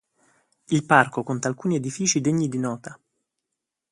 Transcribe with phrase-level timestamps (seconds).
[0.69, 2.99] Il parco conta alcuni edifici degni di nota.